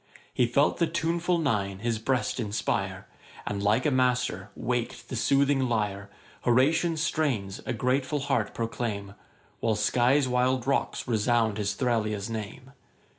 [0.33, 3.05] He felt the tuneful Nine his breast inspire,
[3.45, 6.09] And, like a master, wak'd the soothing lyre:
[6.41, 9.13] Horatian strains a grateful heart proclaim,
[9.59, 12.71] While Sky's wild rocks resound his Thralia's name.